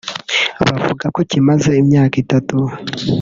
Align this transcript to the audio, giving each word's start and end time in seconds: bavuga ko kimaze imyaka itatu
bavuga 0.63 1.05
ko 1.15 1.19
kimaze 1.29 1.69
imyaka 1.83 2.15
itatu 2.23 2.57